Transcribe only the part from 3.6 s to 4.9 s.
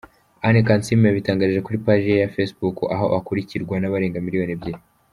n’ abarenga miliyoni ebyiri.